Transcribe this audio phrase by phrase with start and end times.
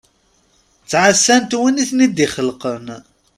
[0.83, 2.85] Ttɛasant win iten-id-ixelqen.